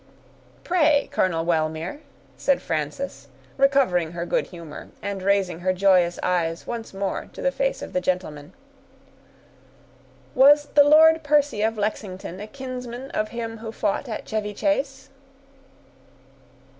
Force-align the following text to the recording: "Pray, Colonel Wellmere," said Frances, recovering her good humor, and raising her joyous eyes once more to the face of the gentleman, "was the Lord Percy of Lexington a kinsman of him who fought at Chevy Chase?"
"Pray, 0.63 1.09
Colonel 1.11 1.45
Wellmere," 1.45 1.99
said 2.35 2.59
Frances, 2.59 3.27
recovering 3.55 4.13
her 4.13 4.25
good 4.25 4.47
humor, 4.47 4.89
and 4.99 5.21
raising 5.21 5.59
her 5.59 5.73
joyous 5.73 6.17
eyes 6.23 6.65
once 6.65 6.91
more 6.91 7.29
to 7.33 7.39
the 7.43 7.51
face 7.51 7.83
of 7.83 7.93
the 7.93 8.01
gentleman, 8.01 8.51
"was 10.33 10.69
the 10.73 10.83
Lord 10.83 11.21
Percy 11.21 11.61
of 11.61 11.77
Lexington 11.77 12.39
a 12.39 12.47
kinsman 12.47 13.11
of 13.11 13.27
him 13.29 13.59
who 13.59 13.71
fought 13.71 14.09
at 14.09 14.25
Chevy 14.25 14.55
Chase?" 14.55 15.09